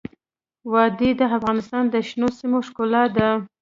[0.71, 3.29] وادي د افغانستان د شنو سیمو ښکلا ده.